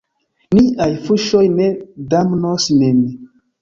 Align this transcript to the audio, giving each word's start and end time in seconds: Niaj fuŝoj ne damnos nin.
Niaj 0.59 0.87
fuŝoj 1.05 1.43
ne 1.59 1.71
damnos 2.17 2.71
nin. 2.83 3.03